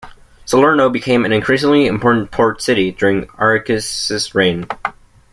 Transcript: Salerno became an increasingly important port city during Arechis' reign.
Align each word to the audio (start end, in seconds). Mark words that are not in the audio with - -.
Salerno 0.45 0.89
became 0.89 1.25
an 1.25 1.31
increasingly 1.31 1.85
important 1.85 2.31
port 2.31 2.59
city 2.59 2.91
during 2.91 3.27
Arechis' 3.39 4.33
reign. 4.33 4.65